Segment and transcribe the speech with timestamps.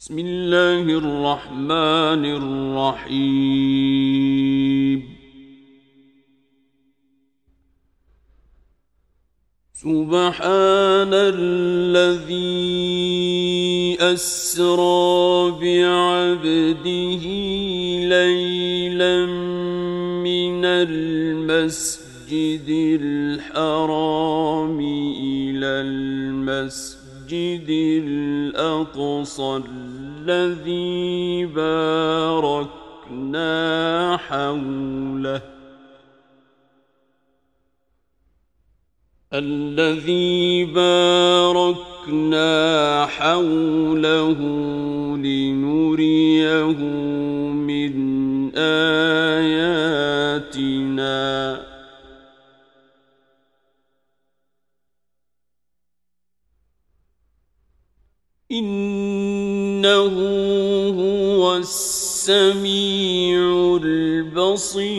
[0.00, 2.24] بسم الله الرحمن
[3.04, 3.20] الرحيم.
[9.74, 12.40] سبحان الذي
[14.00, 17.24] أسرى بعبده
[18.08, 19.26] ليلا
[20.24, 22.68] من المسجد
[23.00, 26.99] الحرام إلى المسجد
[27.32, 29.62] الأقصى
[30.26, 32.66] الذي باركنا
[34.16, 35.42] حوله.
[39.32, 42.50] الذي باركنا
[43.06, 44.38] حوله
[45.16, 46.99] لنريه
[59.90, 60.16] إنه
[61.00, 63.38] هو السميع
[63.82, 64.90] البصير.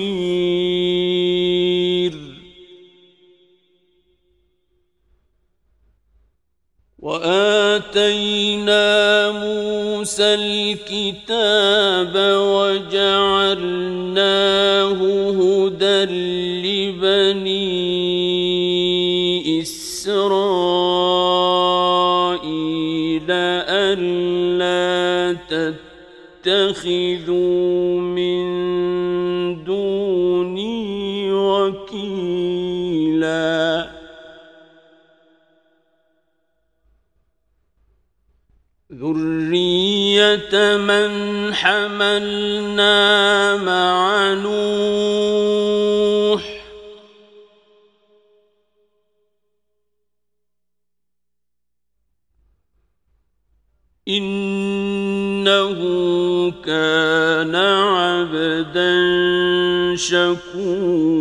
[7.00, 8.82] وآتينا
[9.32, 13.40] موسى الكتاب وجعلناه
[15.32, 16.06] هدى
[16.64, 17.62] لبني
[19.62, 21.21] إسرائيل.
[26.44, 28.44] تتخذوا من
[29.64, 32.42] دوني وكيلا.
[38.94, 42.96] ذرية من حملنا
[43.56, 45.32] مع نوح.
[54.08, 54.51] إنه
[59.96, 61.12] شكورا.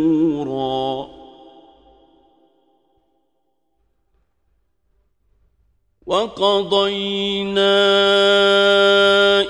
[6.05, 7.81] وقضينا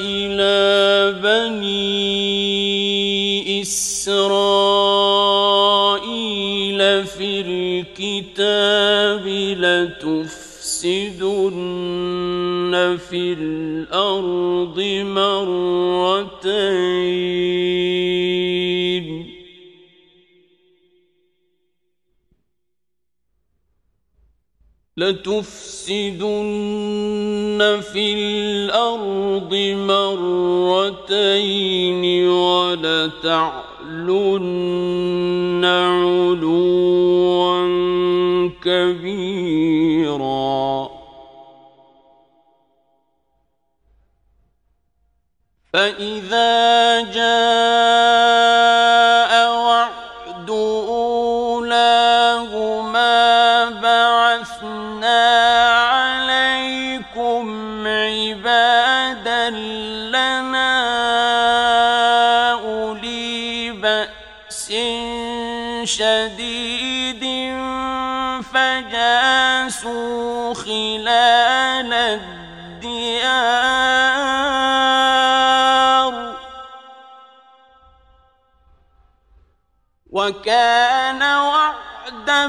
[0.01, 1.91] إلى بني
[3.62, 4.41] إسرائيل
[7.06, 10.31] في الكتاب لتفسدن
[13.09, 14.79] في الأرض
[15.18, 16.41] مرتين.
[25.01, 26.22] لتفسدن
[27.94, 29.53] في الأرض
[29.89, 33.66] مرتين ولتعلن
[35.66, 37.41] علوا
[38.63, 40.62] كبيرا.
[45.73, 47.70] فإذا جاء
[70.53, 72.31] خلال الديار.
[80.12, 82.47] وكان وعدا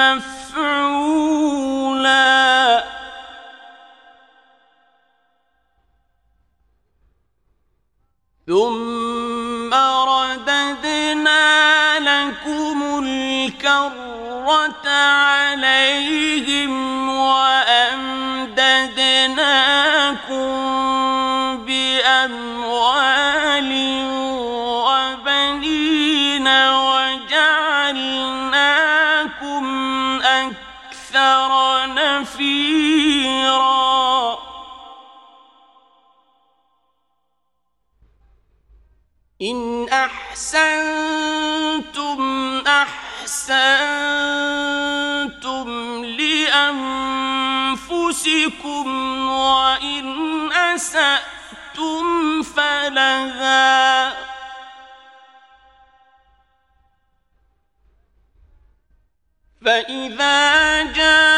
[0.00, 1.24] مفعولا.
[8.46, 11.44] ثم رددنا
[11.98, 16.23] لكم الكرة عليهم
[39.44, 41.02] إن أحسنتم
[42.66, 43.64] أحسنتم
[46.04, 47.43] لأنفسكم
[49.28, 54.10] وإن أسأتم فلها.
[59.64, 61.33] فإذا جاء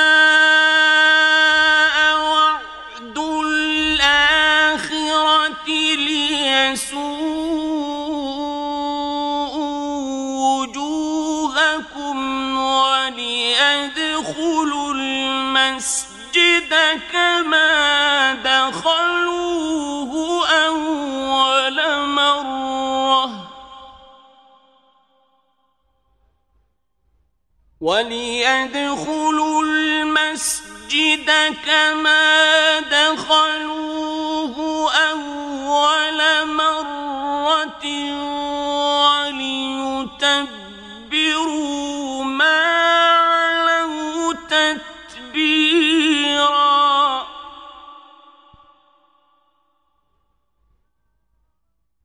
[27.87, 31.31] وليدخلوا المسجد
[31.67, 34.57] كما دخلوه
[34.93, 36.97] أول مرة.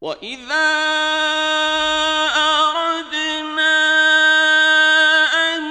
[0.00, 0.70] وإذا
[2.36, 3.76] أردنا
[5.56, 5.62] أن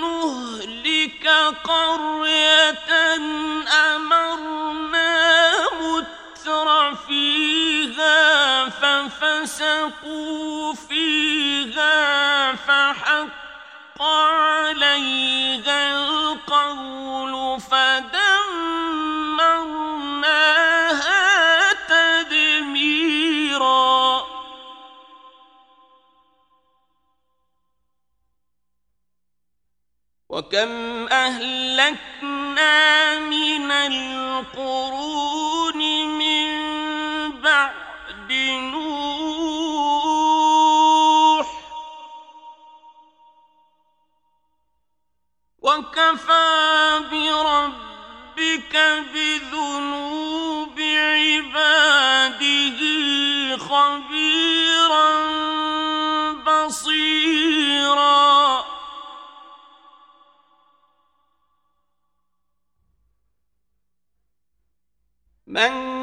[0.00, 1.28] نهلك
[1.64, 2.90] قرية
[3.94, 10.34] أمرنا متر فيها ففسقوا
[10.74, 13.44] فيها فحق
[30.44, 32.74] وكم أهلكنا
[33.18, 35.78] من القرون
[36.18, 36.50] من
[37.40, 38.32] بعد
[38.72, 39.06] نوح
[45.62, 48.76] وكفى بربك
[49.14, 52.80] بذنوب عباده
[53.56, 55.10] خبيرا
[56.34, 58.23] بصيرا
[65.54, 65.93] من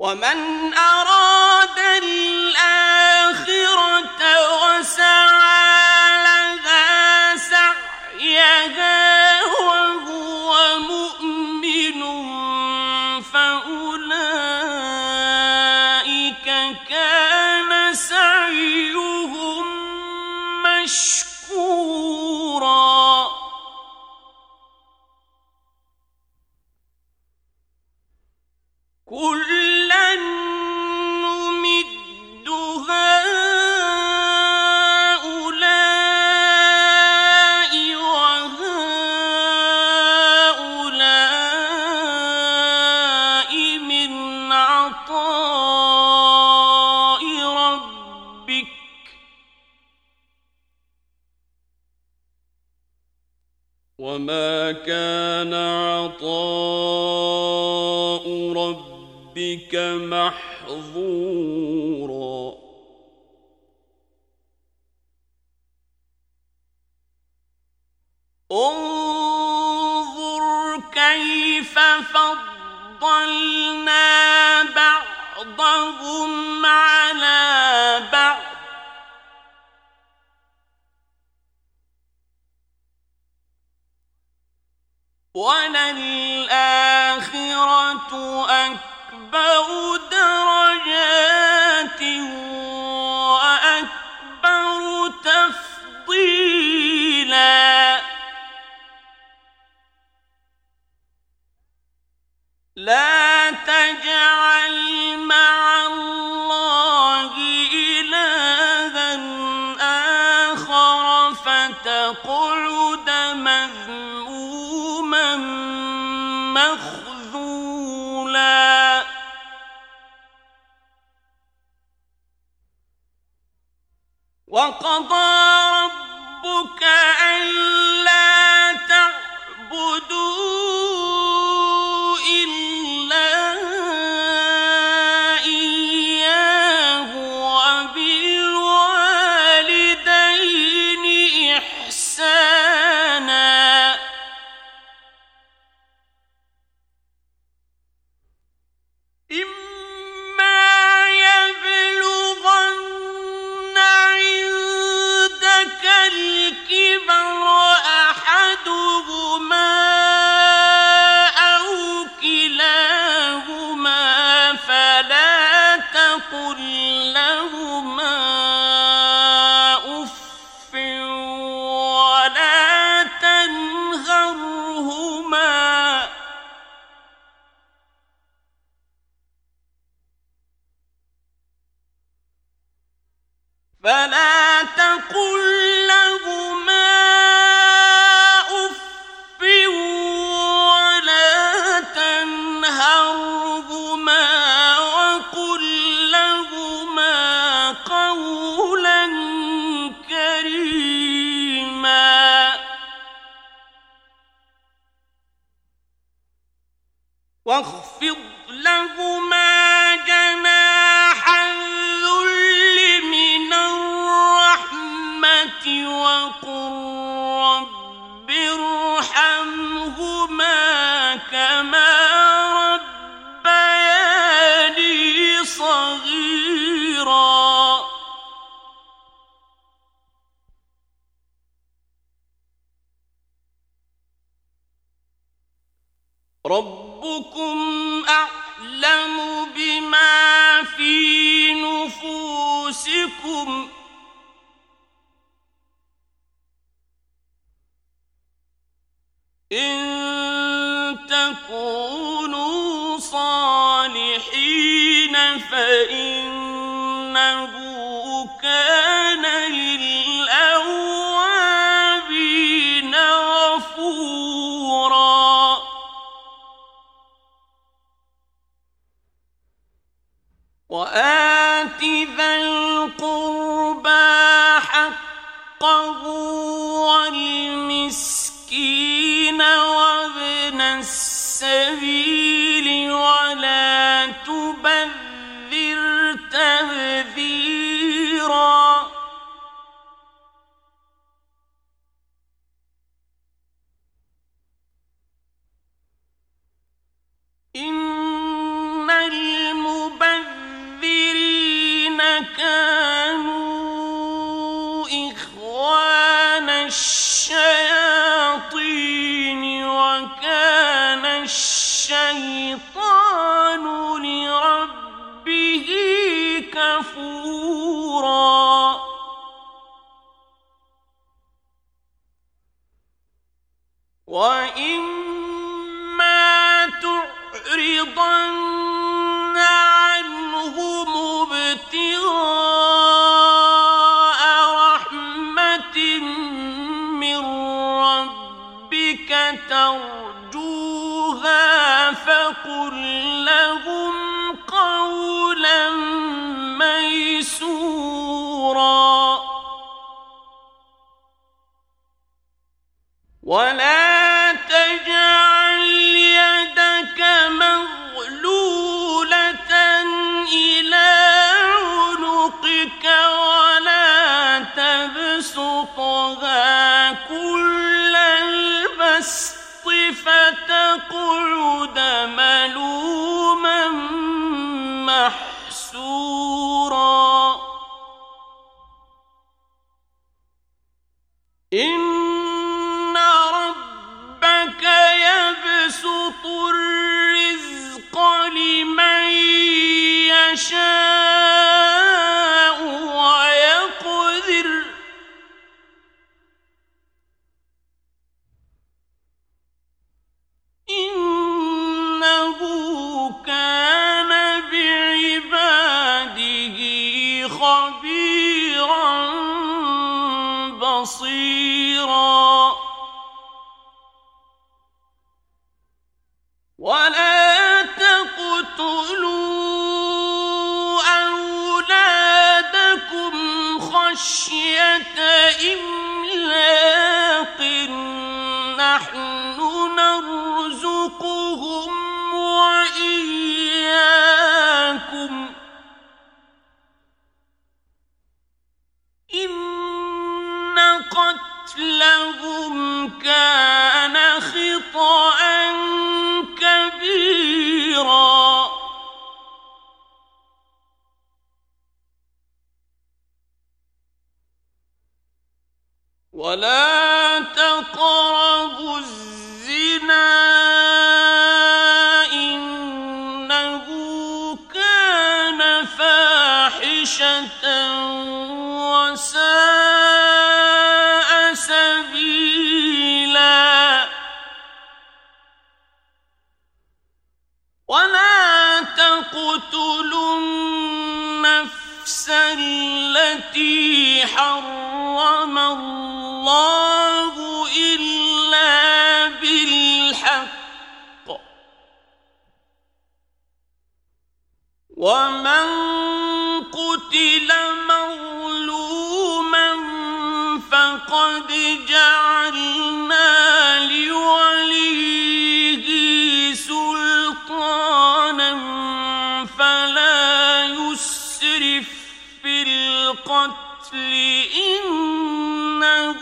[0.00, 0.38] ومن
[0.74, 1.09] أراد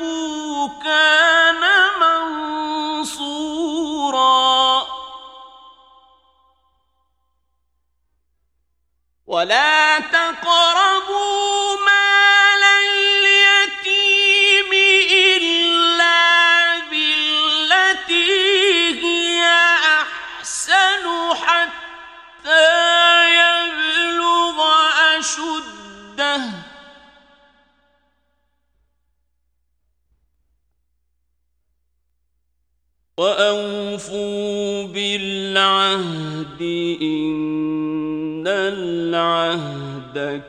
[0.00, 1.27] إنه كان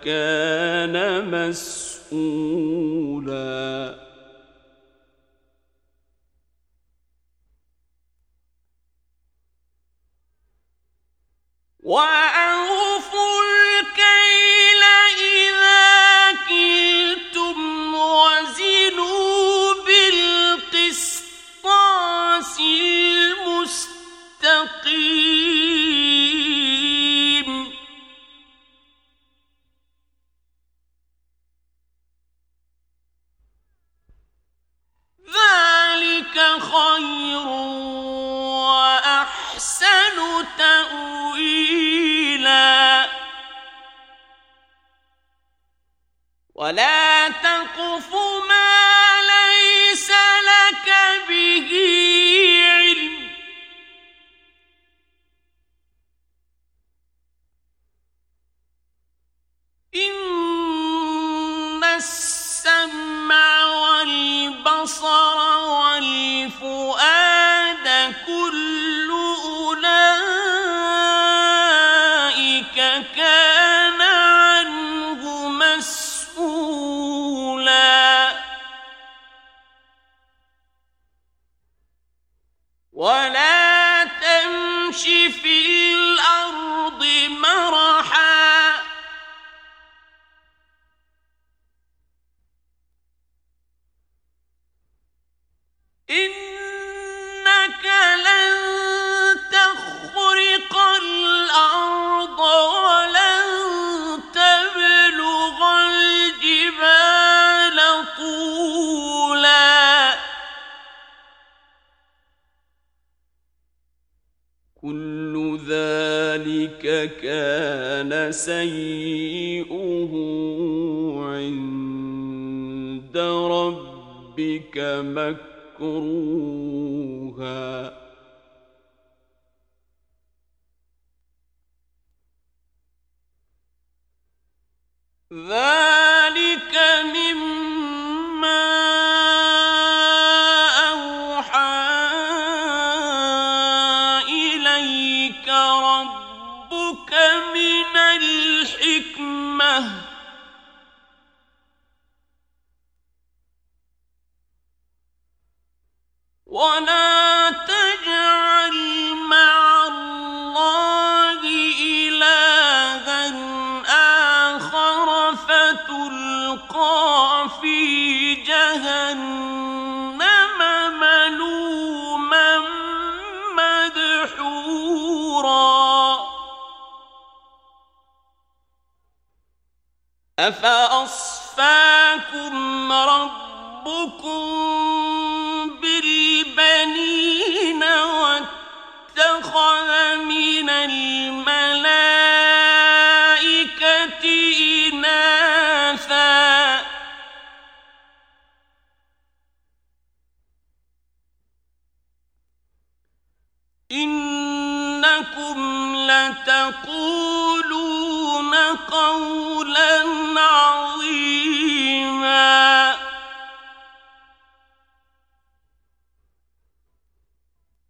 [0.06, 0.96] كان
[2.12, 3.30] مسؤولا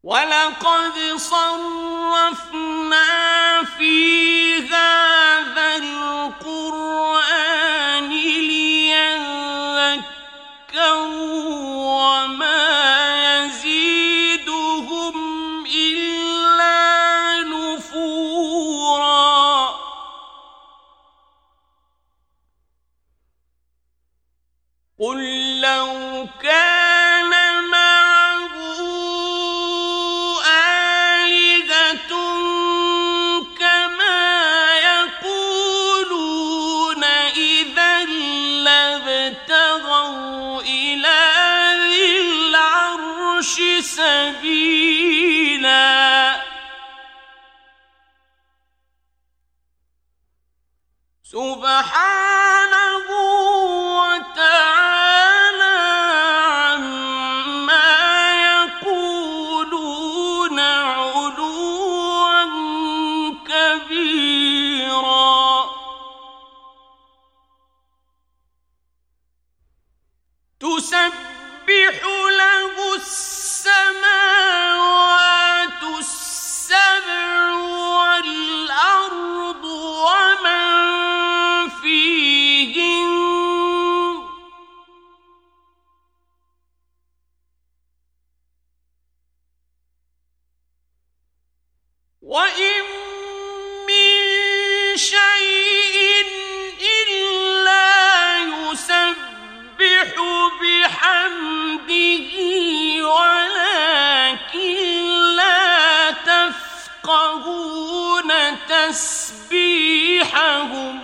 [0.09, 3.05] ولقد صرفنا
[3.77, 4.48] في
[51.79, 52.18] Muhammad.
[110.59, 110.99] لهم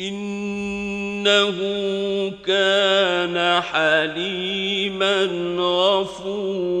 [0.00, 1.58] إنه
[2.46, 5.24] كان حليما
[5.58, 6.72] غفورا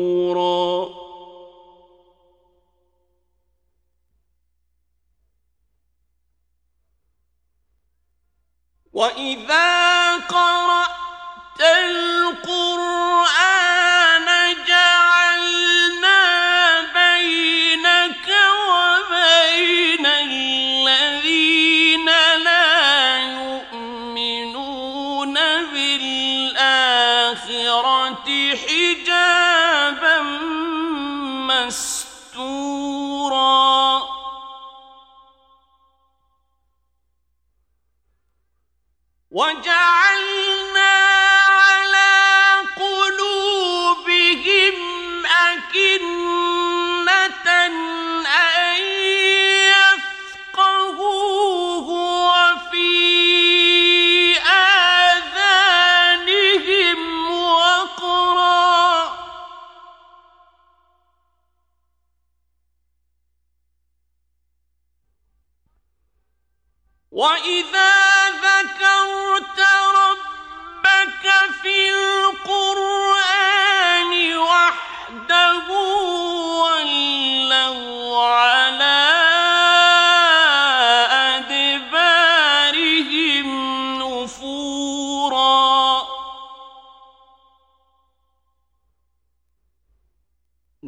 [8.92, 10.81] وإذا قرأ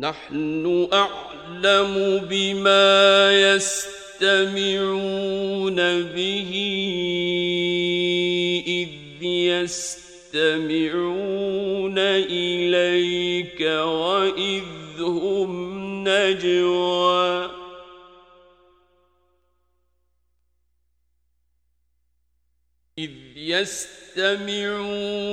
[0.05, 1.95] نحن أعلم
[2.29, 4.61] بما يستمعون
[6.03, 6.53] به
[8.67, 9.23] إذ
[10.35, 10.79] يستمعون
[12.29, 15.51] إليك وإذ هم
[16.09, 17.51] نجوى.
[22.99, 25.24] إذ يستمعون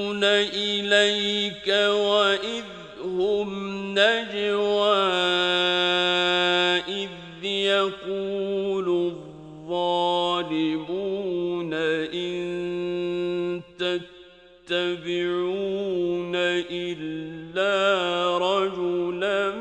[15.51, 16.35] يتبعون
[16.71, 19.51] إلا رجلا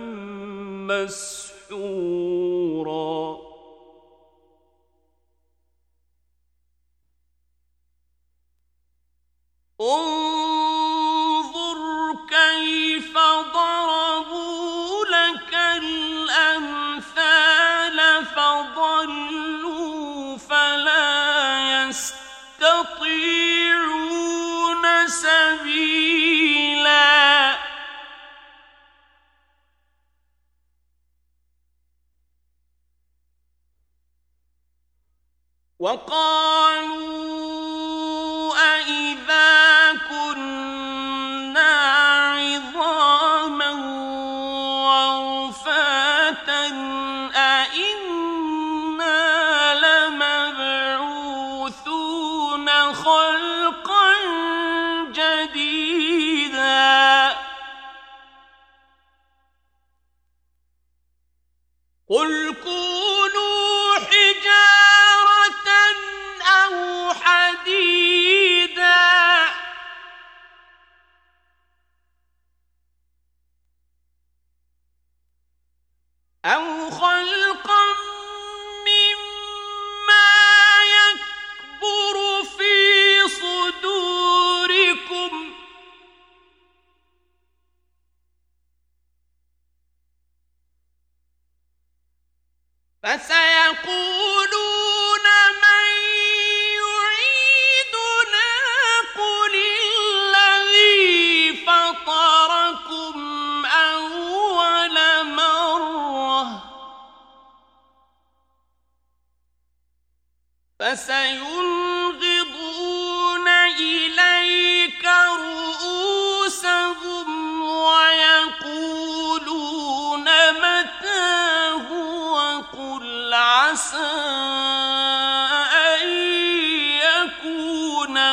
[0.87, 1.50] مسلما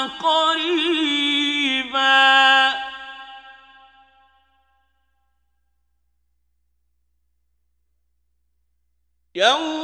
[0.08, 1.98] قريبا.
[9.36, 9.77] يوم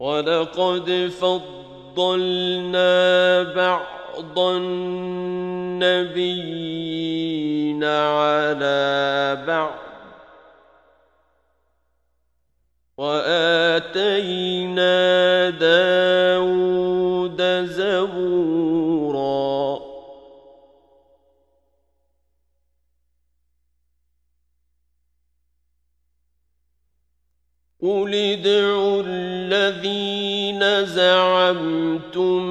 [0.00, 2.92] ولقد فضلنا
[3.42, 5.04] بعض النبيين
[7.84, 9.74] على بعض
[12.98, 14.80] واتينا
[15.50, 16.77] داود
[27.82, 32.42] قل ادعوا الذين زعمتم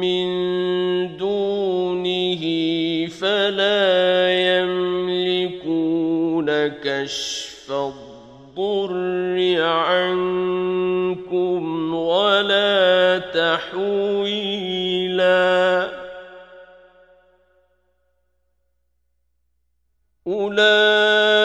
[0.00, 0.26] من
[1.16, 2.42] دونه
[3.06, 4.28] فلا
[4.60, 5.86] يملكون
[6.68, 11.14] كشف الضر عنكم
[11.94, 14.66] ولا تحويلا
[20.26, 21.35] أولئك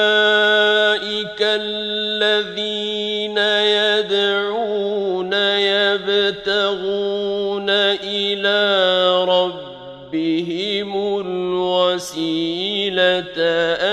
[11.91, 13.37] الوسيلة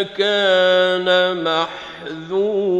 [0.02, 2.72] كان محذورا.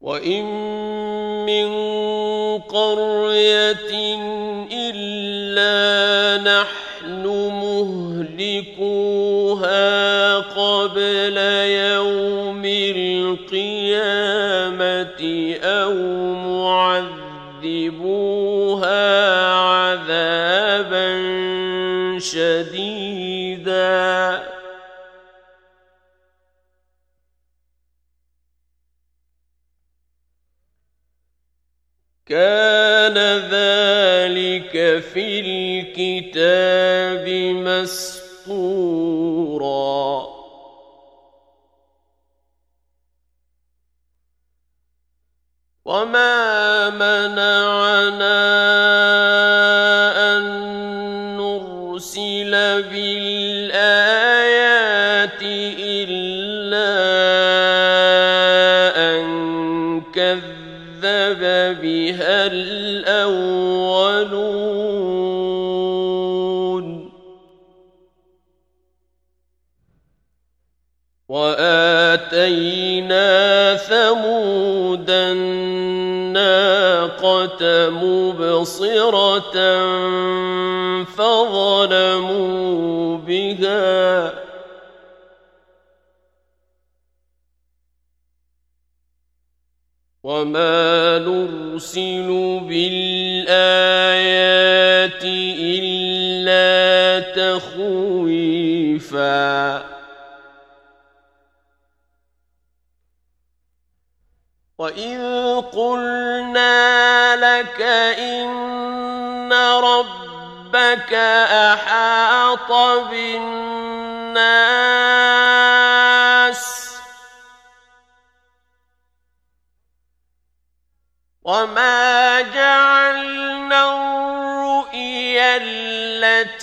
[0.00, 0.44] وإن
[1.46, 1.68] من
[2.58, 3.92] قرية
[4.72, 7.26] إلا نحن
[8.36, 11.36] مهلكوها قبل
[11.68, 12.64] يوم
[12.96, 14.31] القيامة.
[36.22, 38.81] الكتاب مسطور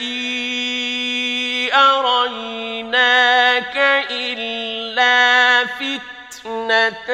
[0.02, 3.28] التي أريناك
[4.12, 7.12] إلا فتنة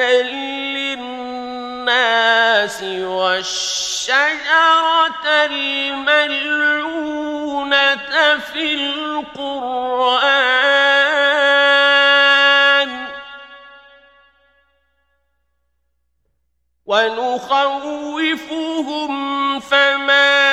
[0.86, 1.92] للناس
[3.02, 4.26] والشجرة
[5.50, 6.76] الملعونة
[8.52, 10.06] في القرآن
[16.86, 18.40] ونخوفهم
[19.60, 20.45] فما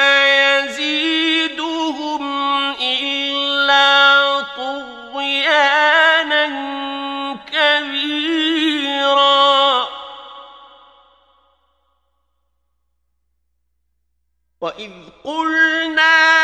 [14.64, 14.92] وإذ
[15.24, 16.43] قلنا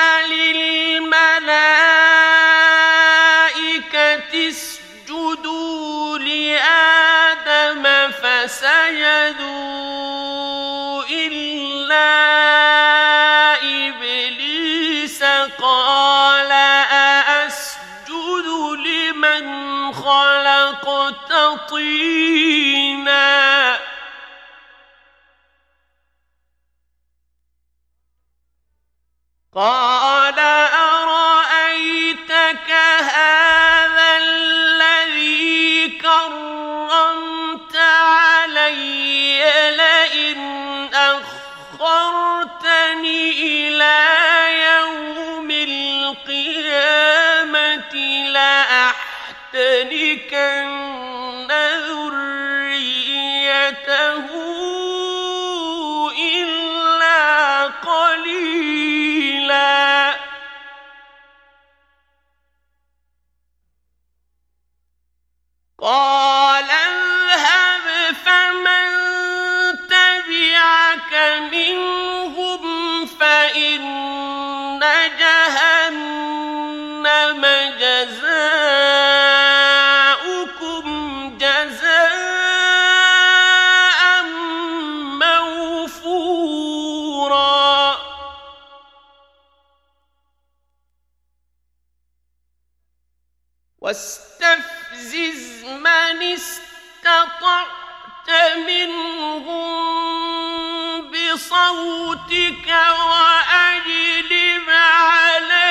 [101.40, 102.68] بصوتك
[103.08, 105.70] وأجلب عليهم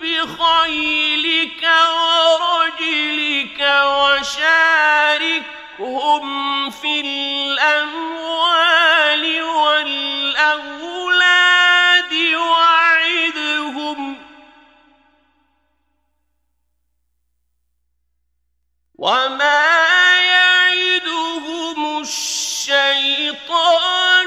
[0.00, 1.62] بخيلك
[1.96, 3.60] ورجلك
[4.30, 5.50] وشاركهم
[6.70, 8.42] في الأموال
[9.42, 10.74] والأولاد
[12.34, 14.16] وعدهم.
[18.94, 19.79] وما
[23.50, 24.19] قال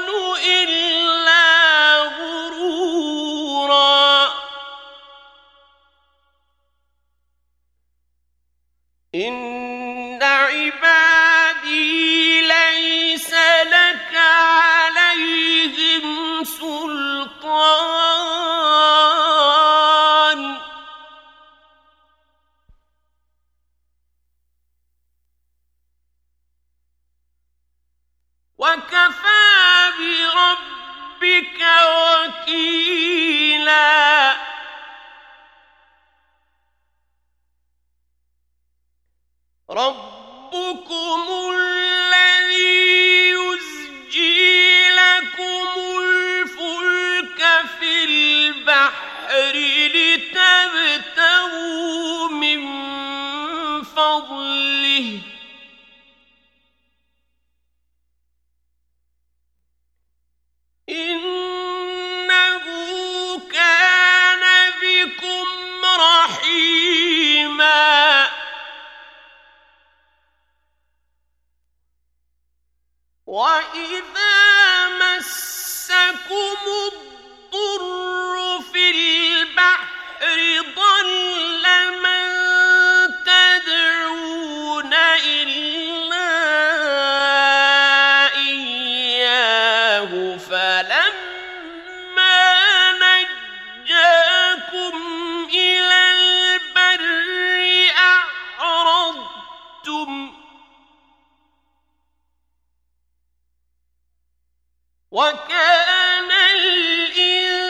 [105.14, 107.60] وكان الإنسان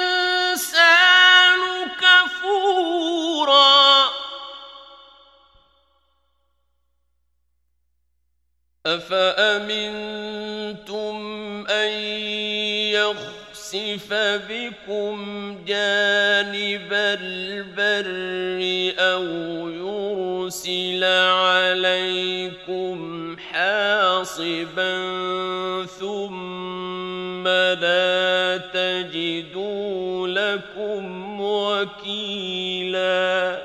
[2.00, 3.84] كفورا.
[8.86, 10.04] أفأمنتم
[11.70, 11.90] أن
[12.96, 14.14] يخسف
[14.48, 15.16] بكم
[15.66, 18.60] جانب البر
[18.98, 19.24] أو
[19.68, 22.96] يرسل عليكم
[23.38, 24.94] حاصبا
[31.84, 33.62] وكيلا.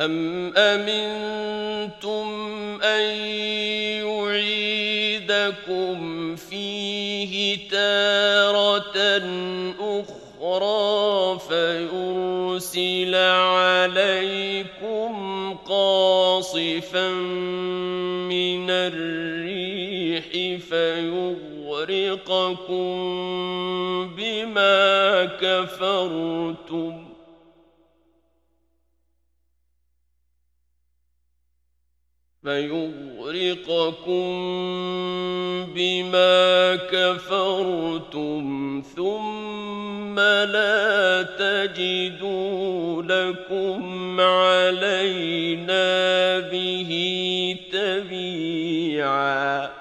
[0.00, 2.28] أم أمنتم
[2.82, 3.02] أن
[5.26, 5.96] يعيدكم
[6.36, 8.98] فيه تارة
[9.80, 15.08] أخرى فيرسل عليكم
[15.54, 17.10] قاصفا
[18.30, 20.28] من الريح
[20.68, 21.38] فيغرقكم
[25.58, 27.08] كفرتم.
[32.42, 34.28] فيغرقكم
[35.74, 45.88] بما كفرتم ثم لا تجدوا لكم علينا
[46.38, 46.90] به
[47.72, 49.77] تبيعا.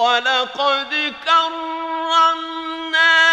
[0.00, 3.29] ولقد كرمنا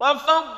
[0.00, 0.50] وفضلناهم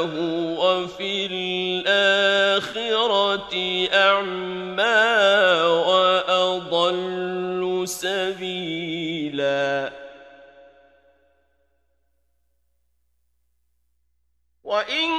[0.00, 3.54] وهو في الآخرة
[3.92, 5.10] أعمى
[5.86, 9.92] وأضل سبيلا
[14.64, 15.10] وإن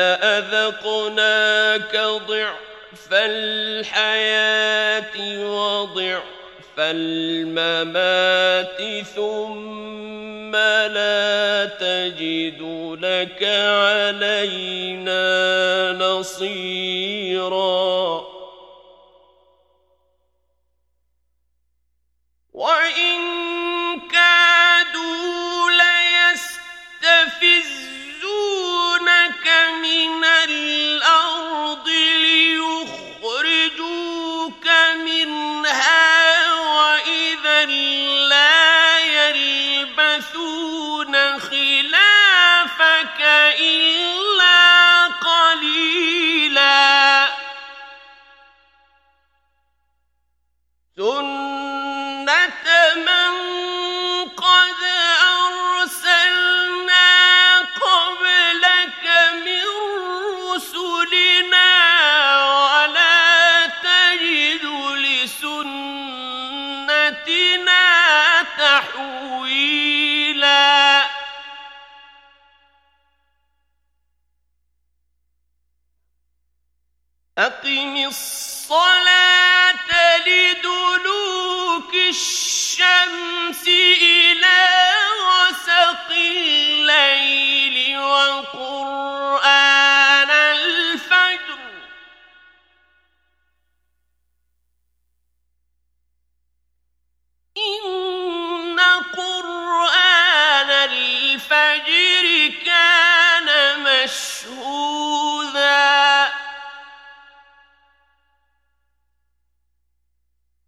[0.00, 1.94] لأذقناك
[2.28, 6.22] ضعف الحياة وضعف
[6.78, 8.78] الممات
[9.16, 10.56] ثم
[10.96, 12.60] لا تجد
[13.00, 15.22] لك علينا
[15.92, 17.99] نصيراً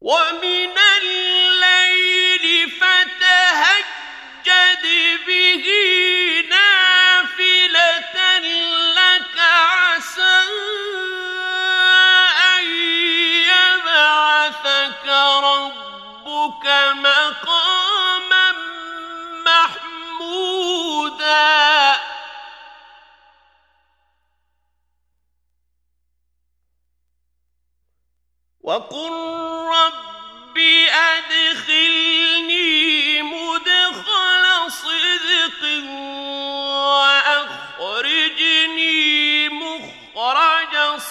[0.02, 0.41] One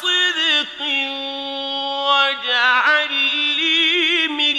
[0.02, 0.80] صدق
[2.10, 3.14] واجعل
[3.58, 4.58] لي من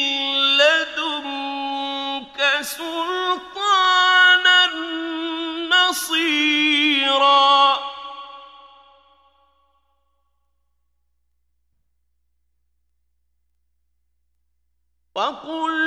[0.58, 4.60] لدنك سلطانا
[5.70, 7.52] نصيرا.
[15.14, 15.81] وقل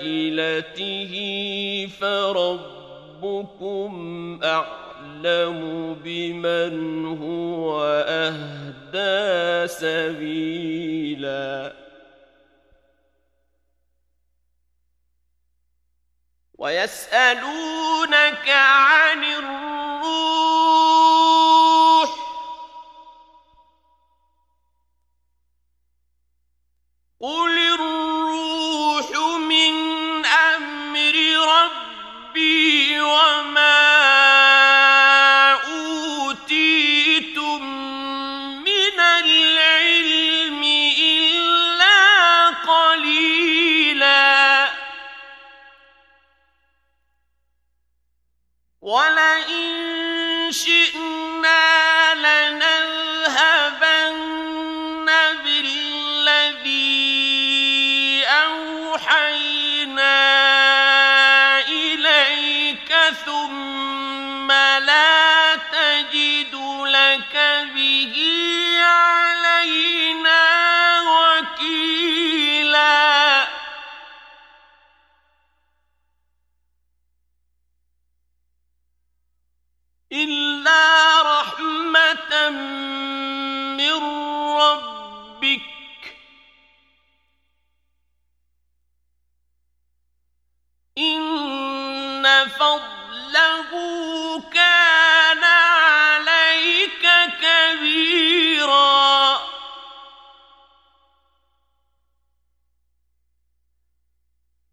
[0.00, 1.12] آكلته
[2.00, 3.90] فربكم
[4.44, 11.72] أعلم بمن هو أهدى سبيلا
[16.58, 19.69] ويسألونك عن الرسل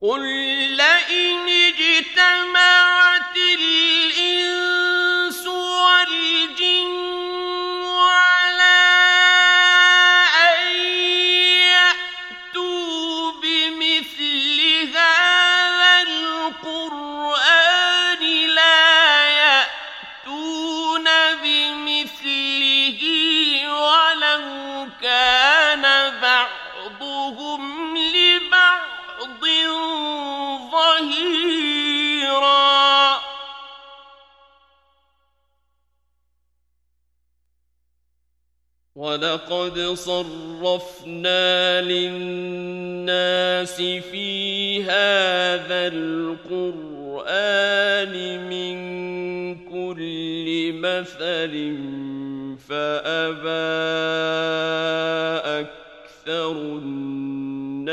[0.02, 0.24] قل
[0.78, 2.67] لئن اجتمعت
[39.58, 47.34] ولقد صرفنا للناس في هذا القرآن
[48.50, 48.76] من
[49.66, 51.54] كل مثل
[52.68, 53.68] فأبى
[55.66, 57.90] أكثر الناس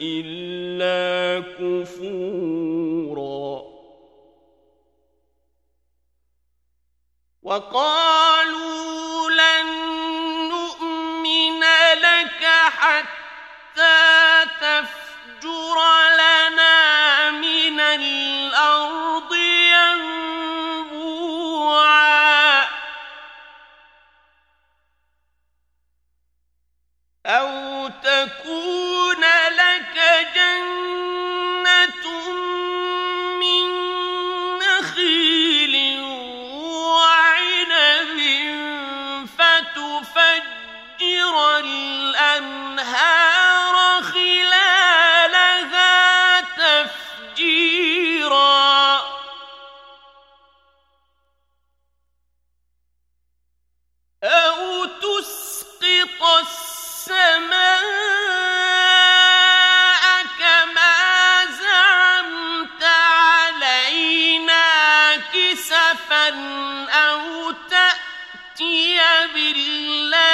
[0.00, 2.96] إلا كفورا.
[7.42, 8.95] وقالوا
[68.60, 68.98] يأتي
[69.34, 70.25] بالله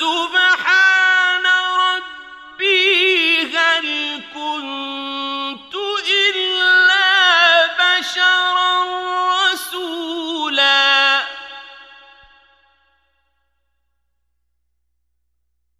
[0.00, 1.46] سبحان
[1.84, 3.88] ربي هل
[4.34, 5.74] كنت
[6.28, 7.10] إلا
[7.80, 8.72] بشرا
[9.52, 11.20] رسولا.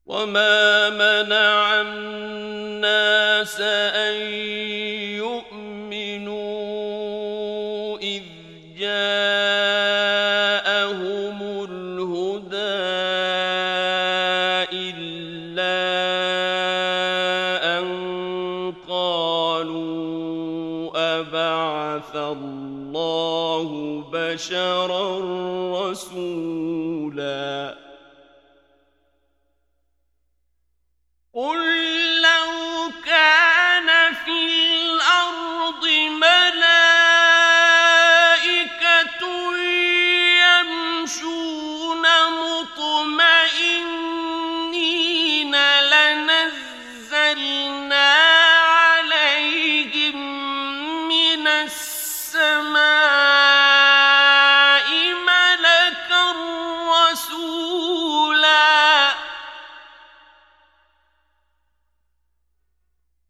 [0.07, 1.50] وما منع
[24.31, 25.18] بشرا
[25.91, 27.74] رسولا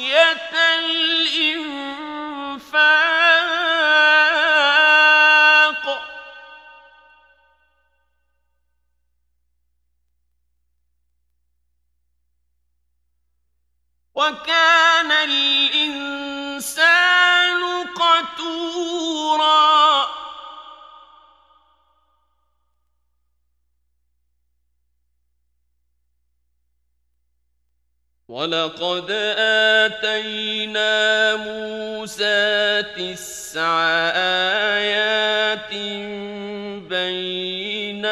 [0.04, 2.03] خشية الإنفاق
[28.34, 29.12] ولقد
[29.86, 33.84] آتينا موسى تسع
[34.74, 35.74] آيات
[36.90, 38.04] بينات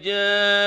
[0.04, 0.61] جاءت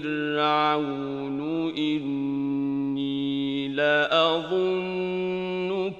[0.00, 1.40] فِرْعَوْنُ
[1.78, 4.56] إِنِّي لَأَظُنُّكَ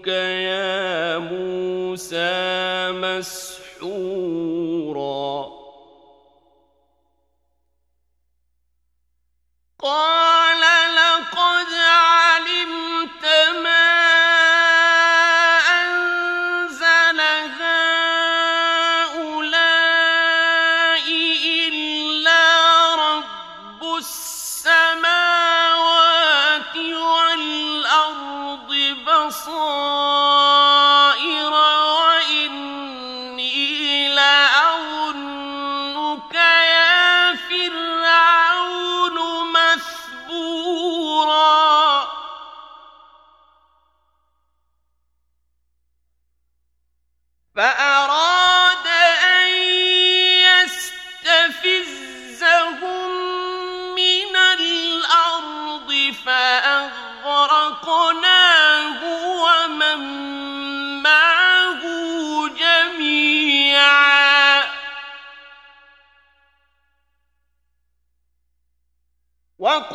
[0.08, 4.15] يَا مُوسَىٰ مَسْحُورًا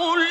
[0.01, 0.30] قل